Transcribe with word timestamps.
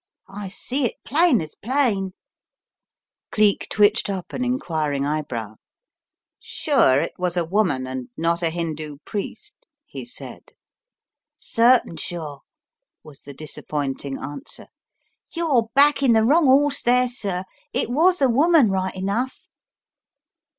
I 0.33 0.47
see 0.47 0.85
it 0.85 0.95
plain 1.05 1.41
as 1.41 1.53
plain." 1.53 2.15
Dollops 3.31 3.33
Takes 3.33 3.39
a 3.39 3.43
Hand 3.43 3.69
207 3.69 3.69
Cleek 3.69 3.69
twitched 3.69 4.09
up 4.09 4.33
an 4.33 4.43
enquiring 4.43 5.05
eyebrow. 5.05 5.55
"Sure 6.39 6.99
it 6.99 7.13
was 7.19 7.37
a 7.37 7.45
woman 7.45 7.85
and 7.85 8.09
not 8.17 8.41
a 8.41 8.49
Hindoo 8.49 8.97
priest?" 9.05 9.67
he 9.85 10.03
said. 10.03 10.53
"Certain 11.37 11.97
sure/' 11.97 12.41
was 13.03 13.21
the 13.21 13.33
disappointing 13.35 14.17
answer. 14.17 14.69
"You're 15.35 15.69
backing 15.75 16.13
the 16.13 16.25
wrong 16.25 16.47
'orse 16.47 16.81
there, 16.81 17.07
sir. 17.07 17.43
It 17.71 17.91
was 17.91 18.23
a 18.23 18.27
woman 18.27 18.71
right 18.71 18.95
enough." 18.95 19.45